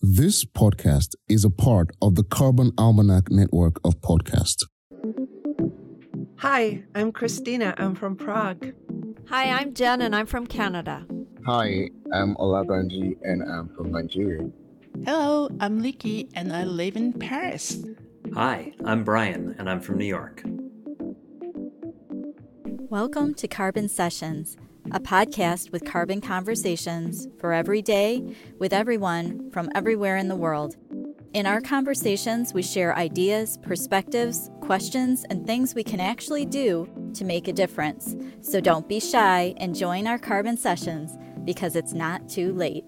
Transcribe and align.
This 0.00 0.44
podcast 0.44 1.14
is 1.28 1.44
a 1.44 1.50
part 1.50 1.90
of 2.02 2.14
the 2.14 2.24
Carbon 2.24 2.72
Almanac 2.76 3.30
network 3.30 3.76
of 3.84 4.00
podcasts. 4.00 4.64
Hi, 6.38 6.84
I'm 6.94 7.10
Christina. 7.12 7.74
I'm 7.78 7.94
from 7.94 8.16
Prague. 8.16 8.72
Hi, 9.28 9.50
I'm 9.50 9.72
Jenn 9.72 10.02
and 10.02 10.14
I'm 10.14 10.26
from 10.26 10.46
Canada. 10.46 11.06
Hi, 11.46 11.88
I'm 12.12 12.34
Olabanji 12.36 13.16
and 13.22 13.42
I'm 13.42 13.68
from 13.74 13.92
Nigeria. 13.92 14.50
Hello, 15.04 15.48
I'm 15.60 15.82
Leekei 15.82 16.28
and 16.34 16.52
I 16.52 16.64
live 16.64 16.96
in 16.96 17.12
Paris. 17.12 17.82
Hi, 18.34 18.72
I'm 18.84 19.04
Brian 19.04 19.54
and 19.58 19.70
I'm 19.70 19.80
from 19.80 19.98
New 19.98 20.04
York. 20.06 20.42
Welcome 22.90 23.34
to 23.34 23.48
Carbon 23.48 23.88
Sessions, 23.88 24.56
a 24.92 25.00
podcast 25.00 25.72
with 25.72 25.84
carbon 25.84 26.20
conversations 26.20 27.26
for 27.38 27.52
every 27.52 27.80
day 27.80 28.22
with 28.58 28.72
everyone 28.72 29.50
from 29.50 29.70
everywhere 29.74 30.16
in 30.16 30.28
the 30.28 30.36
world. 30.36 30.76
In 31.32 31.46
our 31.46 31.60
conversations, 31.60 32.54
we 32.54 32.62
share 32.62 32.96
ideas, 32.96 33.58
perspectives, 33.62 34.50
questions, 34.60 35.24
and 35.30 35.46
things 35.46 35.74
we 35.74 35.82
can 35.82 36.00
actually 36.00 36.46
do 36.46 36.88
to 37.14 37.24
make 37.24 37.48
a 37.48 37.52
difference. 37.52 38.14
So 38.40 38.60
don't 38.60 38.88
be 38.88 39.00
shy 39.00 39.54
and 39.56 39.74
join 39.74 40.06
our 40.06 40.18
carbon 40.18 40.56
sessions 40.56 41.16
because 41.44 41.76
it's 41.76 41.92
not 41.92 42.28
too 42.28 42.52
late. 42.52 42.84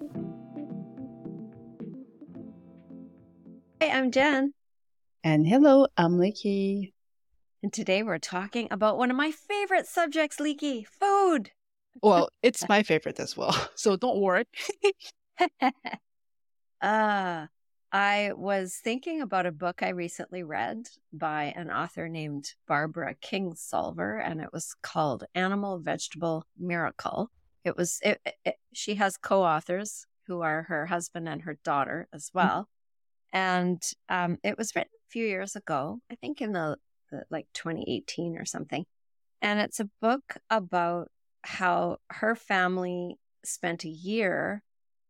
Hi, 3.81 3.89
I'm 3.89 4.11
Jenn. 4.11 4.53
And 5.23 5.45
hello, 5.45 5.87
I'm 5.97 6.13
Leekei. 6.13 6.93
And 7.63 7.73
today 7.73 8.03
we're 8.03 8.17
talking 8.17 8.67
about 8.71 8.97
one 8.97 9.11
of 9.11 9.17
my 9.17 9.31
favorite 9.31 9.87
subjects, 9.87 10.37
Leekei 10.37 10.85
food. 10.87 11.51
Well, 12.01 12.29
it's 12.41 12.67
my 12.69 12.83
favorite 12.83 13.19
as 13.19 13.35
well. 13.37 13.55
So 13.75 13.95
don't 13.95 14.19
worry. 14.19 14.45
uh, 16.81 17.47
I 17.91 18.31
was 18.35 18.75
thinking 18.83 19.21
about 19.21 19.45
a 19.45 19.51
book 19.51 19.81
I 19.81 19.89
recently 19.89 20.43
read 20.43 20.87
by 21.13 21.53
an 21.55 21.71
author 21.71 22.09
named 22.09 22.53
Barbara 22.67 23.15
Kingsolver, 23.15 24.21
and 24.23 24.41
it 24.41 24.49
was 24.51 24.75
called 24.83 25.23
Animal 25.35 25.79
Vegetable 25.79 26.45
Miracle. 26.57 27.31
It 27.63 27.77
was, 27.77 27.99
it, 28.03 28.19
it, 28.45 28.55
she 28.73 28.95
has 28.95 29.17
co 29.17 29.43
authors 29.43 30.05
who 30.27 30.41
are 30.41 30.63
her 30.63 30.85
husband 30.87 31.29
and 31.29 31.43
her 31.43 31.57
daughter 31.63 32.07
as 32.13 32.29
Mm-hmm. 32.41 32.57
well. 32.59 32.67
And 33.33 33.81
um, 34.09 34.37
it 34.43 34.57
was 34.57 34.75
written 34.75 34.91
a 34.93 35.11
few 35.11 35.25
years 35.25 35.55
ago, 35.55 35.99
I 36.11 36.15
think 36.15 36.41
in 36.41 36.53
the, 36.53 36.77
the 37.11 37.23
like 37.29 37.47
2018 37.53 38.37
or 38.37 38.45
something. 38.45 38.85
And 39.41 39.59
it's 39.59 39.79
a 39.79 39.89
book 40.01 40.37
about 40.49 41.09
how 41.47 41.97
her 42.09 42.35
family 42.35 43.17
spent 43.45 43.85
a 43.85 43.89
year 43.89 44.61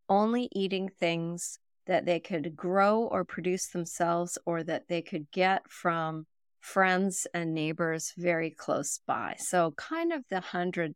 only 0.07 0.47
eating 0.51 0.87
things 0.87 1.57
that 1.87 2.05
they 2.05 2.19
could 2.19 2.55
grow 2.55 2.99
or 3.05 3.23
produce 3.23 3.67
themselves 3.67 4.37
or 4.45 4.61
that 4.61 4.87
they 4.87 5.01
could 5.01 5.31
get 5.31 5.63
from 5.67 6.27
friends 6.59 7.25
and 7.33 7.55
neighbors 7.55 8.13
very 8.17 8.51
close 8.51 8.99
by. 9.07 9.35
So 9.39 9.71
kind 9.71 10.13
of 10.13 10.23
the 10.29 10.35
100 10.35 10.93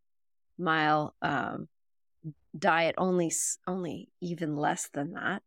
mile 0.59 1.15
um, 1.23 1.67
diet 2.55 2.93
only 2.99 3.31
only 3.65 4.09
even 4.21 4.55
less 4.55 4.89
than 4.93 5.13
that. 5.13 5.41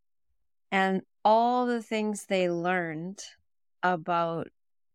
And 0.72 1.02
all 1.24 1.66
the 1.66 1.82
things 1.82 2.26
they 2.26 2.50
learned 2.50 3.20
about 3.80 4.48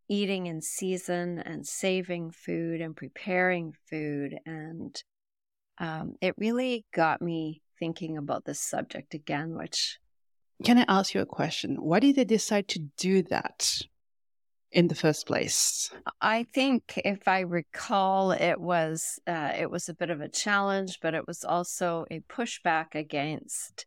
eating 0.10 0.48
in 0.48 0.62
season 0.62 1.40
and 1.40 1.66
saving 1.66 2.32
food 2.32 2.82
and 2.82 2.96
preparing 2.96 3.74
food 3.90 4.38
and 4.46 5.04
um, 5.78 6.16
it 6.20 6.36
really 6.38 6.86
got 6.94 7.22
me 7.22 7.62
thinking 7.78 8.18
about 8.18 8.44
this 8.44 8.60
subject 8.60 9.14
again 9.14 9.56
which 9.56 10.00
Can 10.64 10.78
I 10.78 10.86
ask 10.90 11.14
you 11.14 11.22
a 11.22 11.26
question? 11.26 11.78
Why 11.78 12.02
did 12.02 12.16
they 12.16 12.26
decide 12.26 12.68
to 12.70 12.80
do 12.98 13.24
that 13.24 13.82
in 14.72 14.88
the 14.88 14.96
first 14.96 15.26
place? 15.26 15.90
i 16.22 16.46
think 16.54 17.00
if 17.06 17.28
i 17.28 17.40
recall 17.40 18.32
it 18.32 18.60
was 18.60 19.20
uh, 19.28 19.52
it 19.58 19.70
was 19.72 19.90
a 19.90 19.94
bit 19.94 20.10
of 20.10 20.22
a 20.22 20.28
challenge 20.28 21.00
but 21.02 21.14
it 21.14 21.26
was 21.28 21.44
also 21.44 22.06
a 22.12 22.20
pushback 22.22 22.94
against 22.94 23.86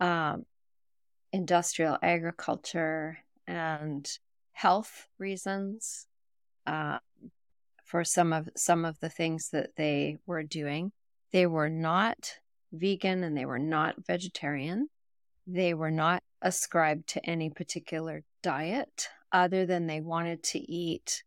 um, 0.00 0.46
industrial 1.32 1.98
agriculture 2.02 3.18
and 3.46 4.18
health 4.52 5.08
reasons 5.18 6.06
uh, 6.66 6.98
for 7.84 8.04
some 8.04 8.32
of 8.32 8.48
some 8.56 8.84
of 8.84 9.00
the 9.00 9.08
things 9.08 9.50
that 9.50 9.76
they 9.76 10.18
were 10.26 10.42
doing. 10.42 10.92
They 11.32 11.46
were 11.46 11.68
not 11.68 12.38
vegan 12.72 13.24
and 13.24 13.36
they 13.36 13.44
were 13.44 13.58
not 13.58 14.06
vegetarian. 14.06 14.88
They 15.46 15.74
were 15.74 15.90
not 15.90 16.22
ascribed 16.42 17.08
to 17.08 17.26
any 17.28 17.50
particular 17.50 18.22
diet 18.42 19.08
other 19.32 19.66
than 19.66 19.86
they 19.86 20.00
wanted 20.00 20.42
to 20.42 20.58
eat 20.58 21.22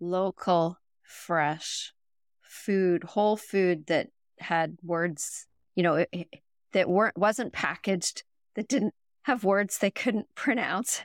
local, 0.00 0.78
fresh 1.02 1.92
food, 2.42 3.04
whole 3.04 3.36
food 3.36 3.86
that 3.86 4.08
had 4.38 4.76
words, 4.82 5.46
you 5.74 5.82
know, 5.82 6.04
that 6.72 6.88
weren't 6.88 7.16
wasn't 7.16 7.52
packaged, 7.52 8.24
that 8.54 8.68
didn't 8.68 8.94
have 9.22 9.44
words 9.44 9.78
they 9.78 9.90
couldn't 9.90 10.26
pronounce 10.34 11.02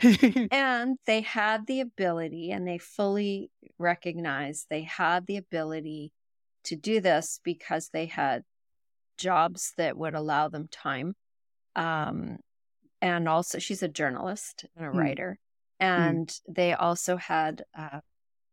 and 0.50 0.96
they 1.06 1.20
had 1.20 1.66
the 1.66 1.80
ability 1.80 2.50
and 2.50 2.66
they 2.66 2.78
fully 2.78 3.50
recognized 3.78 4.66
they 4.68 4.82
had 4.82 5.26
the 5.26 5.36
ability 5.36 6.12
to 6.64 6.76
do 6.76 7.00
this 7.00 7.40
because 7.44 7.90
they 7.90 8.06
had 8.06 8.42
jobs 9.18 9.72
that 9.76 9.96
would 9.96 10.14
allow 10.14 10.48
them 10.48 10.68
time 10.68 11.14
um, 11.76 12.38
and 13.00 13.28
also 13.28 13.58
she's 13.58 13.82
a 13.82 13.88
journalist 13.88 14.64
and 14.76 14.86
a 14.86 14.88
Mm. 14.88 14.96
writer 14.96 15.38
and 15.78 16.40
they 16.48 16.72
also 16.74 17.16
had 17.16 17.62
uh, 17.76 18.00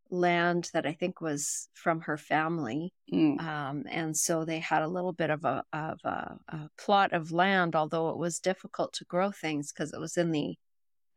land 0.10 0.70
that 0.74 0.86
i 0.86 0.94
think 0.94 1.22
was 1.22 1.70
from 1.74 2.02
her 2.02 2.18
family 2.18 2.92
Mm. 3.12 3.40
um, 3.40 3.84
and 3.90 4.16
so 4.18 4.44
they 4.46 4.60
had 4.60 4.82
a 4.82 4.88
little 4.88 5.14
bit 5.14 5.30
of 5.30 5.46
a 5.46 5.64
of 5.72 6.00
a, 6.04 6.38
a 6.50 6.70
plot 6.78 7.14
of 7.14 7.32
land, 7.32 7.76
although 7.76 8.10
it 8.10 8.18
was 8.18 8.40
difficult 8.40 8.92
to 8.94 9.06
grow 9.06 9.32
things 9.32 9.72
because 9.72 9.94
it 9.94 10.00
was 10.00 10.18
in 10.18 10.32
the 10.32 10.56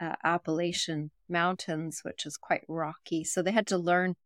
uh, 0.01 0.15
Appalachian 0.25 1.11
Mountains, 1.29 2.01
which 2.03 2.25
is 2.27 2.37
quite 2.37 2.63
rocky. 2.69 3.23
So 3.25 3.43
they 3.43 3.53
had 3.53 3.67
to 3.69 3.79
learn 3.79 4.17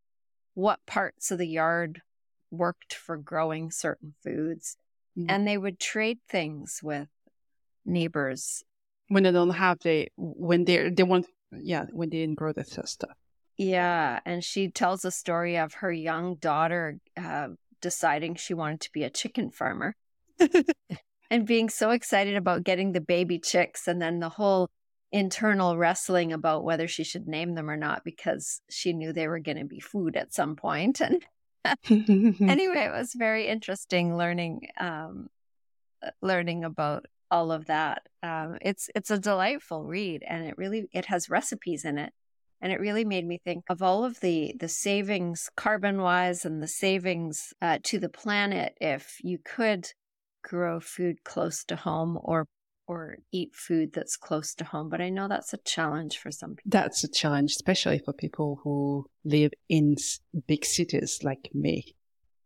what 0.53 0.85
parts 0.85 1.31
of 1.31 1.37
the 1.37 1.47
yard 1.47 2.01
worked 2.49 2.93
for 2.93 3.17
growing 3.17 3.71
certain 3.71 4.13
foods, 4.23 4.77
Mm. 5.17 5.25
and 5.29 5.47
they 5.47 5.57
would 5.57 5.79
trade 5.79 6.19
things 6.27 6.81
with 6.83 7.07
neighbors. 7.85 8.63
when 9.07 9.23
they 9.23 9.31
don't 9.31 9.51
have 9.51 9.79
the 9.79 10.09
when 10.17 10.65
they 10.65 10.89
they 10.89 11.03
want 11.03 11.27
yeah 11.51 11.85
when 11.93 12.09
they 12.09 12.17
didn't 12.17 12.35
grow 12.35 12.51
the 12.51 12.63
stuff. 12.65 13.15
Yeah, 13.57 14.19
and 14.25 14.43
she 14.43 14.69
tells 14.69 15.05
a 15.05 15.11
story 15.11 15.57
of 15.57 15.75
her 15.75 15.91
young 15.91 16.35
daughter 16.35 16.99
uh, 17.15 17.49
deciding 17.81 18.35
she 18.35 18.53
wanted 18.53 18.81
to 18.81 18.91
be 18.91 19.03
a 19.03 19.09
chicken 19.09 19.51
farmer. 19.51 19.95
and 21.31 21.45
being 21.47 21.69
so 21.69 21.91
excited 21.91 22.35
about 22.35 22.63
getting 22.63 22.91
the 22.91 22.99
baby 23.01 23.39
chicks 23.39 23.87
and 23.87 24.01
then 24.01 24.19
the 24.19 24.29
whole 24.29 24.69
internal 25.15 25.77
wrestling 25.77 26.33
about 26.33 26.65
whether 26.65 26.89
she 26.89 27.05
should 27.05 27.25
name 27.25 27.55
them 27.55 27.69
or 27.69 27.77
not 27.77 28.03
because 28.03 28.59
she 28.69 28.91
knew 28.91 29.13
they 29.13 29.29
were 29.29 29.39
going 29.39 29.57
to 29.57 29.63
be 29.63 29.79
food 29.79 30.17
at 30.17 30.33
some 30.33 30.57
point. 30.57 30.99
and 30.99 31.23
anyway 31.89 32.81
it 32.81 32.91
was 32.91 33.13
very 33.15 33.47
interesting 33.47 34.17
learning 34.17 34.67
um 34.77 35.27
uh, 36.05 36.11
learning 36.21 36.63
about 36.63 37.05
all 37.31 37.51
of 37.51 37.65
that 37.65 38.03
um 38.21 38.57
it's 38.61 38.89
it's 38.93 39.09
a 39.09 39.17
delightful 39.17 39.83
read 39.83 40.21
and 40.27 40.45
it 40.45 40.55
really 40.59 40.87
it 40.91 41.05
has 41.05 41.27
recipes 41.27 41.83
in 41.83 41.97
it 41.97 42.13
and 42.61 42.71
it 42.71 42.79
really 42.79 43.05
made 43.05 43.25
me 43.25 43.39
think 43.43 43.63
of 43.69 43.81
all 43.81 44.03
of 44.03 44.19
the 44.19 44.53
the 44.59 44.67
savings 44.67 45.49
carbon 45.55 46.01
wise 46.01 46.45
and 46.45 46.61
the 46.61 46.67
savings 46.67 47.51
uh, 47.63 47.79
to 47.81 47.97
the 47.97 48.09
planet 48.09 48.77
if 48.79 49.17
you 49.23 49.39
could 49.43 49.89
grow 50.43 50.79
food 50.79 51.23
close 51.23 51.63
to 51.63 51.75
home 51.75 52.19
or 52.21 52.45
or 52.87 53.17
eat 53.31 53.55
food 53.55 53.91
that's 53.93 54.15
close 54.17 54.53
to 54.53 54.63
home 54.63 54.89
but 54.89 55.01
i 55.01 55.09
know 55.09 55.27
that's 55.27 55.53
a 55.53 55.57
challenge 55.57 56.17
for 56.17 56.31
some 56.31 56.51
people 56.55 56.69
That's 56.69 57.03
a 57.03 57.07
challenge, 57.07 57.51
especially 57.51 57.99
for 57.99 58.13
people 58.13 58.59
who 58.63 59.07
live 59.23 59.51
in 59.69 59.95
big 60.47 60.65
cities 60.65 61.19
like 61.23 61.49
me. 61.53 61.95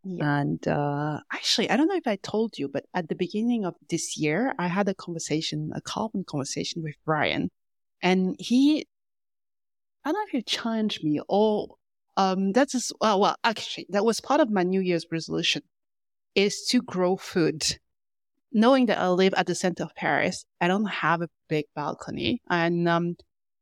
yeah. 0.03 0.39
And 0.39 0.65
uh, 0.67 1.19
actually, 1.33 1.69
I 1.69 1.75
don't 1.75 1.87
know 1.87 1.95
if 1.95 2.07
I 2.07 2.17
told 2.17 2.57
you, 2.57 2.67
but 2.69 2.85
at 2.93 3.09
the 3.09 3.15
beginning 3.15 3.65
of 3.65 3.75
this 3.89 4.17
year, 4.17 4.53
I 4.57 4.67
had 4.67 4.87
a 4.87 4.93
conversation, 4.93 5.71
a 5.75 5.81
carbon 5.81 6.23
conversation 6.23 6.81
with 6.83 6.95
Brian, 7.05 7.49
and 8.01 8.35
he, 8.39 8.87
I 10.03 10.11
don't 10.11 10.19
know 10.19 10.25
if 10.27 10.31
he 10.31 10.41
challenged 10.41 11.03
me 11.03 11.19
or 11.27 11.75
um, 12.17 12.51
that's 12.51 12.73
just, 12.73 12.91
well, 12.99 13.19
well, 13.21 13.35
actually, 13.43 13.87
that 13.89 14.03
was 14.03 14.19
part 14.19 14.41
of 14.41 14.49
my 14.51 14.63
New 14.63 14.81
Year's 14.81 15.05
resolution, 15.11 15.61
is 16.35 16.65
to 16.67 16.81
grow 16.81 17.15
food. 17.15 17.63
Knowing 18.51 18.87
that 18.87 18.97
I 18.97 19.07
live 19.09 19.33
at 19.35 19.45
the 19.45 19.55
center 19.55 19.83
of 19.83 19.93
Paris, 19.95 20.45
I 20.59 20.67
don't 20.67 20.85
have 20.85 21.21
a 21.21 21.29
big 21.47 21.65
balcony, 21.75 22.41
and 22.49 22.87
um, 22.89 23.15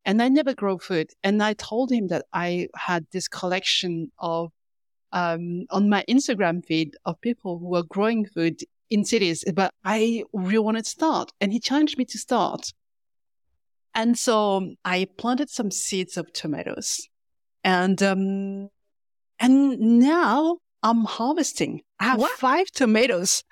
and 0.05 0.21
I 0.21 0.29
never 0.29 0.53
grow 0.53 0.77
food. 0.77 1.09
And 1.23 1.43
I 1.43 1.53
told 1.53 1.91
him 1.91 2.07
that 2.07 2.25
I 2.31 2.69
had 2.75 3.05
this 3.11 3.27
collection 3.27 4.11
of 4.17 4.51
um, 5.11 5.65
on 5.69 5.89
my 5.89 6.05
Instagram 6.07 6.65
feed 6.65 6.95
of 7.05 7.19
people 7.21 7.59
who 7.59 7.67
were 7.67 7.83
growing 7.83 8.25
food 8.25 8.61
in 8.89 9.03
cities, 9.03 9.43
but 9.53 9.73
I 9.83 10.23
really 10.31 10.59
wanted 10.59 10.85
to 10.85 10.89
start. 10.89 11.33
And 11.41 11.51
he 11.51 11.59
challenged 11.59 11.97
me 11.97 12.05
to 12.05 12.17
start. 12.17 12.73
And 13.93 14.17
so 14.17 14.73
I 14.85 15.07
planted 15.17 15.49
some 15.49 15.71
seeds 15.71 16.17
of 16.17 16.31
tomatoes. 16.31 17.09
And 17.63 18.01
um, 18.01 18.69
and 19.39 19.79
now 19.79 20.59
I'm 20.83 21.03
harvesting. 21.03 21.81
I 21.99 22.05
have 22.05 22.19
What? 22.19 22.31
five 22.39 22.67
tomatoes. 22.71 23.43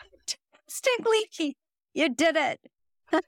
Stick 0.76 1.06
leafy. 1.06 1.58
You 1.94 2.10
did 2.14 2.36
it. 2.36 2.60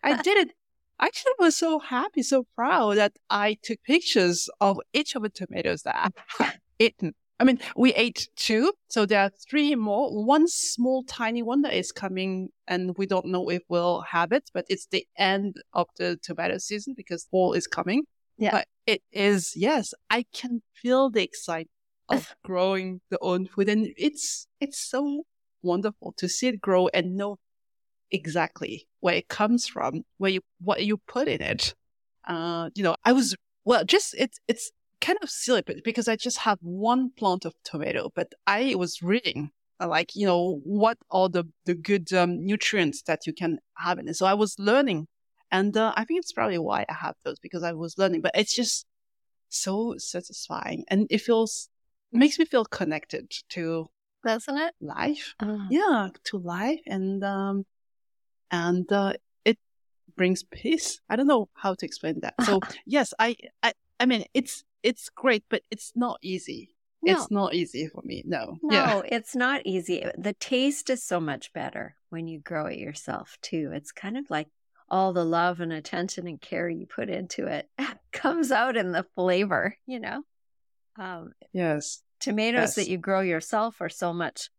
I 0.03 0.21
did 0.21 0.37
it. 0.37 0.51
I 0.99 1.05
actually 1.05 1.31
was 1.39 1.55
so 1.55 1.79
happy, 1.79 2.21
so 2.21 2.45
proud 2.53 2.97
that 2.97 3.13
I 3.29 3.57
took 3.63 3.81
pictures 3.83 4.49
of 4.59 4.81
each 4.91 5.15
of 5.15 5.21
the 5.23 5.29
tomatoes 5.29 5.83
that 5.83 6.11
I 6.37 6.53
eaten. 6.79 7.13
I 7.39 7.45
mean, 7.45 7.59
we 7.77 7.93
ate 7.93 8.27
two, 8.35 8.73
so 8.89 9.05
there 9.05 9.21
are 9.21 9.31
three 9.49 9.73
more. 9.75 10.11
One 10.25 10.49
small, 10.49 11.05
tiny 11.05 11.41
one 11.41 11.61
that 11.61 11.73
is 11.73 11.93
coming, 11.93 12.49
and 12.67 12.93
we 12.97 13.05
don't 13.05 13.27
know 13.27 13.47
if 13.49 13.61
we'll 13.69 14.01
have 14.01 14.33
it, 14.33 14.49
but 14.53 14.65
it's 14.67 14.87
the 14.87 15.07
end 15.17 15.55
of 15.71 15.87
the 15.97 16.19
tomato 16.21 16.57
season 16.57 16.93
because 16.97 17.29
fall 17.31 17.53
is 17.53 17.67
coming. 17.67 18.03
Yeah. 18.37 18.51
But 18.51 18.67
it 18.85 19.01
is, 19.13 19.53
yes, 19.55 19.93
I 20.09 20.25
can 20.33 20.61
feel 20.73 21.09
the 21.09 21.23
excitement 21.23 21.71
of 22.09 22.35
growing 22.43 22.99
the 23.09 23.19
own 23.21 23.47
food, 23.47 23.69
and 23.69 23.93
it's 23.95 24.47
it's 24.59 24.79
so 24.79 25.23
wonderful 25.61 26.13
to 26.17 26.27
see 26.29 26.47
it 26.47 26.61
grow 26.61 26.87
and 26.89 27.15
know 27.15 27.37
exactly 28.11 28.87
where 28.99 29.15
it 29.15 29.27
comes 29.27 29.67
from, 29.67 30.03
where 30.17 30.31
you 30.31 30.41
what 30.59 30.85
you 30.85 30.97
put 30.97 31.27
in 31.27 31.41
it. 31.41 31.73
Uh, 32.27 32.69
you 32.75 32.83
know, 32.83 32.95
I 33.05 33.13
was 33.13 33.35
well, 33.65 33.83
just 33.83 34.15
it's 34.17 34.39
it's 34.47 34.71
kind 35.01 35.17
of 35.21 35.29
silly, 35.29 35.63
because 35.83 36.07
I 36.07 36.15
just 36.15 36.39
have 36.39 36.57
one 36.61 37.11
plant 37.17 37.45
of 37.45 37.53
tomato, 37.63 38.11
but 38.15 38.33
I 38.45 38.75
was 38.75 39.01
reading 39.01 39.51
uh, 39.79 39.87
like 39.87 40.15
you 40.15 40.25
know 40.25 40.61
what 40.63 40.97
are 41.11 41.29
the 41.29 41.45
the 41.65 41.75
good 41.75 42.11
um, 42.13 42.45
nutrients 42.45 43.01
that 43.03 43.27
you 43.27 43.33
can 43.33 43.59
have 43.77 43.99
in 43.99 44.07
it. 44.07 44.15
So 44.15 44.25
I 44.25 44.33
was 44.33 44.55
learning, 44.57 45.07
and 45.51 45.75
uh, 45.75 45.93
I 45.95 46.05
think 46.05 46.19
it's 46.19 46.33
probably 46.33 46.57
why 46.57 46.85
I 46.89 46.93
have 46.93 47.15
those 47.23 47.39
because 47.39 47.63
I 47.63 47.73
was 47.73 47.97
learning. 47.97 48.21
But 48.21 48.31
it's 48.35 48.55
just 48.55 48.85
so 49.49 49.95
satisfying, 49.97 50.83
and 50.87 51.07
it 51.09 51.21
feels 51.21 51.69
makes 52.11 52.39
me 52.39 52.45
feel 52.45 52.65
connected 52.65 53.31
to 53.49 53.89
Doesn't 54.27 54.57
it? 54.57 54.73
life 54.81 55.33
Oh. 55.41 55.65
yeah 55.69 56.09
to 56.25 56.37
life 56.37 56.81
and 56.85 57.23
um 57.23 57.65
and 58.51 58.91
uh 58.91 59.13
it 59.45 59.57
brings 60.15 60.43
peace 60.43 60.99
i 61.09 61.15
don't 61.15 61.27
know 61.27 61.47
how 61.63 61.73
to 61.75 61.85
explain 61.85 62.19
that 62.21 62.35
so 62.43 62.59
yes 62.85 63.13
i 63.19 63.35
i 63.63 63.71
i 64.01 64.05
mean 64.05 64.25
it's 64.33 64.63
it's 64.83 65.09
great 65.09 65.43
but 65.49 65.61
it's 65.71 65.91
not 65.95 66.17
easy 66.21 66.75
No. 67.03 67.13
it's 67.13 67.31
not 67.31 67.53
easy 67.53 67.87
for 67.87 68.01
me 68.03 68.23
no, 68.25 68.57
No, 68.61 68.75
yeah 68.75 69.01
it's 69.15 69.35
not 69.35 69.61
easy. 69.65 70.03
The 70.17 70.33
taste 70.33 70.89
is 70.89 71.03
so 71.03 71.19
much 71.19 71.53
better 71.53 71.95
when 72.09 72.27
you 72.27 72.39
grow 72.39 72.65
it 72.67 72.79
yourself, 72.79 73.37
too. 73.41 73.71
It's 73.77 73.91
kind 74.03 74.17
of 74.17 74.25
like 74.29 74.47
all 74.89 75.11
the 75.13 75.25
love 75.25 75.59
and 75.63 75.73
attention 75.73 76.27
and 76.27 76.39
care 76.41 76.69
you 76.69 76.85
put 76.87 77.09
into 77.09 77.47
it 77.47 77.69
comes 78.11 78.51
out 78.51 78.75
in 78.77 78.91
the 78.91 79.05
flavor, 79.15 79.75
you 79.85 79.99
know? 79.99 80.19
Um, 80.99 81.33
yes 81.53 82.01
tomatoes 82.19 82.61
Yes. 82.61 82.75
that 82.75 82.89
you 82.89 82.97
grow 82.97 83.21
yourself 83.21 83.81
are 83.81 83.89
so 83.89 84.13
much 84.13 84.49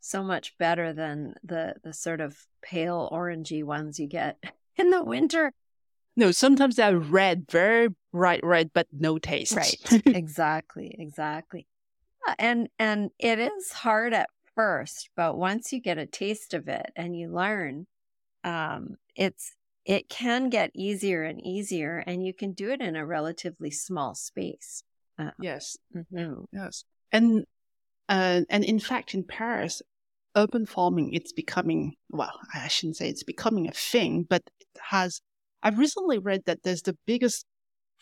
so 0.00 0.22
much 0.22 0.56
better 0.58 0.92
than 0.92 1.34
the 1.44 1.74
the 1.84 1.92
sort 1.92 2.20
of 2.20 2.36
pale 2.60 3.08
orangey 3.12 3.62
ones 3.62 4.00
you 4.00 4.06
get 4.08 4.42
in 4.76 4.90
the 4.90 5.02
winter. 5.04 5.52
no 6.16 6.30
sometimes 6.32 6.76
they're 6.76 6.98
red 6.98 7.46
very 7.50 7.88
bright 8.12 8.40
red 8.44 8.70
but 8.72 8.86
no 8.92 9.18
taste 9.18 9.56
Right. 9.56 10.02
exactly, 10.06 10.94
exactly. 10.98 11.66
And 12.38 12.68
and 12.78 13.10
it 13.18 13.38
is 13.38 13.72
hard 13.72 14.12
at 14.14 14.28
first, 14.54 15.10
but 15.16 15.36
once 15.36 15.72
you 15.72 15.80
get 15.80 15.98
a 15.98 16.06
taste 16.06 16.54
of 16.54 16.68
it 16.68 16.92
and 16.94 17.16
you 17.18 17.28
learn, 17.28 17.86
um, 18.44 18.96
it's 19.16 19.52
it 19.84 20.08
can 20.08 20.48
get 20.48 20.70
easier 20.74 21.24
and 21.24 21.44
easier, 21.44 22.04
and 22.06 22.24
you 22.24 22.32
can 22.32 22.52
do 22.52 22.70
it 22.70 22.80
in 22.80 22.94
a 22.94 23.04
relatively 23.04 23.70
small 23.72 24.14
space. 24.14 24.84
Yes 25.40 25.76
Mhm. 25.94 26.46
Yes, 26.52 26.84
and 27.10 27.44
uh, 28.08 28.42
and 28.50 28.64
in 28.64 28.78
fact, 28.78 29.14
in 29.14 29.24
Paris, 29.24 29.80
urban 30.36 30.66
farming 30.66 31.12
it's 31.14 31.32
becoming 31.32 31.94
well. 32.10 32.38
I 32.54 32.68
shouldn't 32.68 32.96
say 32.96 33.08
it's 33.08 33.22
becoming 33.22 33.68
a 33.68 33.72
thing, 33.72 34.24
but 34.28 34.42
it 34.60 34.66
has. 34.90 35.20
I've 35.62 35.78
recently 35.78 36.18
read 36.18 36.42
that 36.46 36.62
there's 36.64 36.82
the 36.82 36.96
biggest 37.06 37.46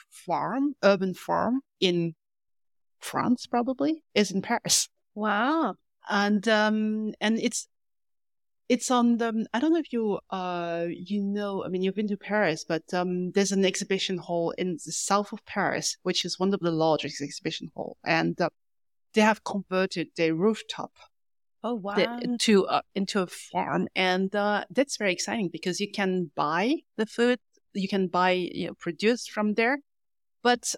farm, 0.08 0.74
urban 0.82 1.14
farm 1.14 1.60
in 1.80 2.14
France, 3.00 3.46
probably 3.46 4.02
is 4.14 4.30
in 4.30 4.42
Paris, 4.42 4.88
Wow. 5.14 5.74
and 6.08 6.46
um 6.48 7.12
and 7.20 7.38
it's 7.38 7.68
it's 8.70 8.90
on 8.90 9.16
the. 9.18 9.46
I 9.52 9.58
don't 9.58 9.72
know 9.72 9.84
if 9.86 9.92
you 9.92 10.20
uh 10.30 10.86
you 10.88 11.20
know. 11.22 11.64
I 11.64 11.68
mean, 11.68 11.82
you've 11.82 12.00
been 12.00 12.14
to 12.14 12.16
Paris, 12.16 12.64
but 12.72 12.86
um 12.94 13.32
there's 13.32 13.52
an 13.52 13.64
exhibition 13.64 14.16
hall 14.18 14.52
in 14.62 14.78
the 14.86 14.92
south 14.92 15.32
of 15.32 15.44
Paris, 15.44 15.96
which 16.04 16.24
is 16.24 16.38
one 16.38 16.54
of 16.54 16.60
the 16.60 16.70
largest 16.70 17.20
exhibition 17.20 17.70
hall, 17.74 17.96
and 18.04 18.40
uh, 18.40 18.48
they 19.14 19.22
have 19.22 19.42
converted 19.44 20.08
their 20.16 20.34
rooftop 20.34 20.92
Oh 21.62 21.74
wow. 21.74 21.94
the, 21.94 22.36
to 22.42 22.66
uh, 22.66 22.82
into 22.94 23.20
a 23.20 23.26
farm, 23.26 23.88
and 23.96 24.34
uh, 24.34 24.64
that's 24.70 24.96
very 24.96 25.12
exciting 25.12 25.50
because 25.52 25.80
you 25.80 25.90
can 25.90 26.30
buy 26.36 26.76
the 26.96 27.06
food, 27.06 27.38
you 27.74 27.88
can 27.88 28.06
buy 28.06 28.30
you 28.30 28.68
know, 28.68 28.74
produced 28.74 29.30
from 29.30 29.54
there, 29.54 29.78
but 30.42 30.74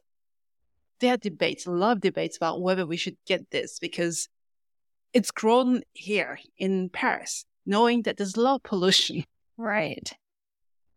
there 1.01 1.15
are 1.15 1.19
debates, 1.19 1.67
a 1.67 1.71
lot 1.71 1.93
of 1.97 2.01
debates 2.01 2.37
about 2.37 2.63
whether 2.63 2.87
we 2.87 2.97
should 2.97 3.17
get 3.27 3.51
this 3.51 3.79
because 3.79 4.29
it's 5.13 5.31
grown 5.31 5.83
here 5.93 6.39
in 6.57 6.89
Paris, 6.89 7.45
knowing 7.67 8.03
that 8.03 8.17
there's 8.17 8.37
a 8.37 8.41
lot 8.41 8.57
of 8.57 8.63
pollution. 8.63 9.25
right. 9.57 10.13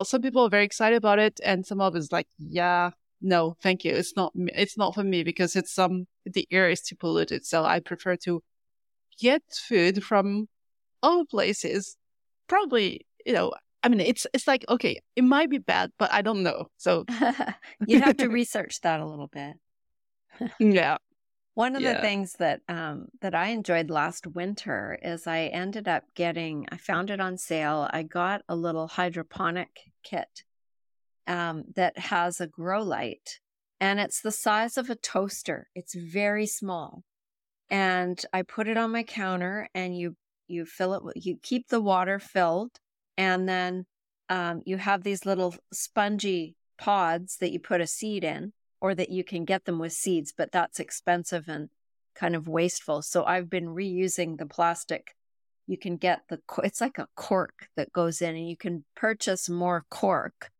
Some 0.02 0.20
people 0.22 0.42
are 0.42 0.50
very 0.50 0.64
excited 0.64 0.96
about 0.96 1.18
it, 1.18 1.40
and 1.42 1.64
some 1.64 1.80
others 1.80 2.12
like, 2.12 2.26
yeah, 2.38 2.90
no, 3.22 3.56
thank 3.62 3.84
you, 3.84 3.92
it's 3.92 4.14
not, 4.14 4.32
it's 4.36 4.76
not 4.76 4.94
for 4.94 5.02
me 5.02 5.22
because 5.22 5.56
it's 5.56 5.78
um 5.78 6.06
the 6.26 6.46
air 6.50 6.68
is 6.68 6.82
too 6.82 6.96
polluted, 6.96 7.46
so 7.46 7.64
I 7.64 7.80
prefer 7.80 8.16
to 8.24 8.42
get 9.18 9.42
food 9.50 10.04
from 10.04 10.48
other 11.02 11.24
places. 11.24 11.96
Probably, 12.46 13.06
you 13.24 13.32
know, 13.32 13.52
I 13.82 13.88
mean, 13.88 14.00
it's 14.00 14.26
it's 14.34 14.46
like 14.46 14.64
okay, 14.68 15.00
it 15.14 15.24
might 15.24 15.48
be 15.48 15.58
bad, 15.58 15.92
but 15.98 16.12
I 16.12 16.20
don't 16.20 16.42
know. 16.42 16.66
So 16.76 17.04
You'd 17.86 18.02
have 18.02 18.16
to 18.18 18.28
research 18.40 18.80
that 18.82 19.00
a 19.00 19.06
little 19.06 19.28
bit. 19.28 19.54
yeah, 20.58 20.98
One 21.56 21.74
of 21.74 21.80
the 21.80 21.94
things 22.02 22.34
that 22.34 22.60
um, 22.68 23.06
that 23.22 23.34
I 23.34 23.46
enjoyed 23.46 23.88
last 23.88 24.26
winter 24.26 24.98
is 25.00 25.26
I 25.26 25.44
ended 25.44 25.88
up 25.88 26.04
getting. 26.14 26.66
I 26.70 26.76
found 26.76 27.08
it 27.08 27.18
on 27.18 27.38
sale. 27.38 27.88
I 27.90 28.02
got 28.02 28.42
a 28.46 28.54
little 28.54 28.86
hydroponic 28.88 29.70
kit 30.02 30.44
um, 31.26 31.64
that 31.74 31.96
has 31.96 32.42
a 32.42 32.46
grow 32.46 32.82
light, 32.82 33.40
and 33.80 33.98
it's 33.98 34.20
the 34.20 34.32
size 34.32 34.76
of 34.76 34.90
a 34.90 34.96
toaster. 34.96 35.68
It's 35.74 35.94
very 35.94 36.44
small, 36.44 37.04
and 37.70 38.22
I 38.34 38.42
put 38.42 38.68
it 38.68 38.76
on 38.76 38.92
my 38.92 39.02
counter, 39.02 39.70
and 39.74 39.96
you 39.96 40.14
you 40.48 40.66
fill 40.66 41.08
it. 41.08 41.24
You 41.24 41.38
keep 41.42 41.68
the 41.68 41.80
water 41.80 42.18
filled, 42.18 42.72
and 43.16 43.48
then 43.48 43.86
um, 44.28 44.60
you 44.66 44.76
have 44.76 45.04
these 45.04 45.24
little 45.24 45.54
spongy 45.72 46.54
pods 46.76 47.38
that 47.38 47.50
you 47.50 47.60
put 47.60 47.80
a 47.80 47.86
seed 47.86 48.24
in 48.24 48.52
or 48.80 48.94
that 48.94 49.10
you 49.10 49.24
can 49.24 49.44
get 49.44 49.64
them 49.64 49.78
with 49.78 49.92
seeds, 49.92 50.32
but 50.36 50.52
that's 50.52 50.80
expensive 50.80 51.48
and 51.48 51.70
kind 52.14 52.34
of 52.34 52.48
wasteful. 52.48 53.02
So 53.02 53.24
I've 53.24 53.50
been 53.50 53.66
reusing 53.66 54.38
the 54.38 54.46
plastic. 54.46 55.14
You 55.66 55.78
can 55.78 55.96
get 55.96 56.22
the, 56.28 56.40
it's 56.62 56.80
like 56.80 56.98
a 56.98 57.08
cork 57.14 57.68
that 57.76 57.92
goes 57.92 58.22
in 58.22 58.36
and 58.36 58.48
you 58.48 58.56
can 58.56 58.84
purchase 58.94 59.48
more 59.48 59.84
cork. 59.90 60.50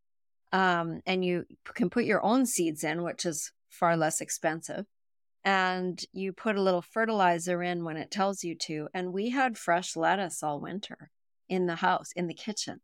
Um, 0.53 1.01
and 1.07 1.25
you 1.25 1.45
can 1.75 1.91
put 1.91 2.05
your 2.05 2.25
own 2.25 2.47
seeds 2.47 2.85
in, 2.85 3.03
which 3.03 3.27
is 3.27 3.53
far 3.69 3.97
less 3.97 4.21
expensive. 4.21 4.87
And 5.45 6.03
you 6.13 6.33
put 6.33 6.57
a 6.57 6.63
little 6.63 6.83
fertilizer 6.83 7.63
in 7.63 7.85
when 7.85 7.97
it 7.97 8.11
tells 8.11 8.43
you 8.43 8.55
to. 8.63 8.89
And 8.95 9.13
we 9.13 9.31
had 9.31 9.59
fresh 9.59 9.95
lettuce 9.97 10.43
all 10.43 10.61
winter 10.61 11.11
in 11.49 11.67
the 11.67 11.77
house, 11.77 12.11
in 12.17 12.27
the 12.27 12.35
kitchen. 12.35 12.81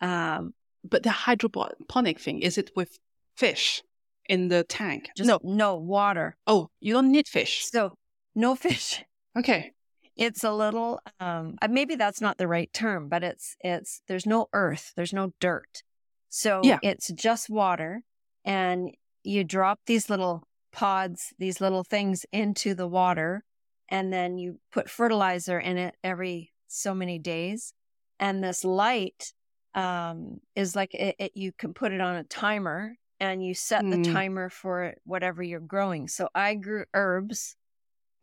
Um, 0.00 0.54
but 0.82 1.02
the 1.02 1.10
hydroponic 1.10 2.20
thing 2.20 2.40
is 2.40 2.58
it 2.58 2.70
with 2.74 2.98
fish 3.36 3.82
in 4.28 4.48
the 4.48 4.64
tank? 4.64 5.10
just 5.16 5.28
no, 5.28 5.38
no 5.42 5.76
water. 5.76 6.36
oh, 6.46 6.70
you 6.80 6.92
don't 6.94 7.10
need 7.12 7.28
fish. 7.28 7.64
So 7.66 7.96
no 8.34 8.54
fish. 8.54 9.02
Okay, 9.36 9.72
It's 10.16 10.44
a 10.44 10.52
little 10.52 11.00
um 11.18 11.56
uh, 11.60 11.66
maybe 11.68 11.96
that's 11.96 12.20
not 12.20 12.38
the 12.38 12.46
right 12.46 12.72
term, 12.72 13.08
but 13.08 13.24
it's 13.24 13.56
it's 13.60 14.00
there's 14.06 14.26
no 14.26 14.46
earth, 14.52 14.92
there's 14.94 15.12
no 15.12 15.32
dirt. 15.40 15.82
So 16.28 16.60
Yeah. 16.62 16.78
it's 16.82 17.08
just 17.12 17.50
water 17.50 18.02
and 18.44 18.90
you 19.24 19.42
drop 19.42 19.80
these 19.86 20.08
little 20.08 20.46
pods, 20.70 21.32
these 21.38 21.60
little 21.60 21.82
things 21.82 22.24
into 22.32 22.74
the 22.74 22.86
water 22.86 23.42
and 23.88 24.12
then 24.12 24.38
you 24.38 24.60
put 24.70 24.88
fertilizer 24.88 25.58
in 25.58 25.78
it 25.78 25.96
every 26.04 26.52
so 26.68 26.94
many 26.94 27.18
days 27.18 27.72
and 28.20 28.42
this 28.42 28.62
light 28.64 29.32
um 29.74 30.38
is 30.54 30.76
like 30.76 30.94
it, 30.94 31.16
it 31.18 31.32
you 31.34 31.50
can 31.52 31.74
put 31.74 31.90
it 31.92 32.00
on 32.00 32.14
a 32.16 32.24
timer 32.24 32.94
and 33.24 33.44
you 33.44 33.54
set 33.54 33.88
the 33.90 33.96
Mm. 33.96 34.12
timer 34.12 34.48
for 34.50 34.94
whatever 35.04 35.42
you're 35.42 35.60
growing. 35.60 36.08
So 36.08 36.28
I 36.34 36.54
grew 36.54 36.84
herbs 36.92 37.56